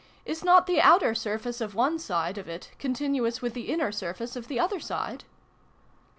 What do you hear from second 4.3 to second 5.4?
of the other side